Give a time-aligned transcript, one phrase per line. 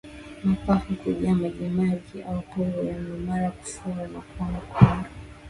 [0.43, 5.09] Mapafu kujaa majimaji au povu na mara kufura na kuwa mekundu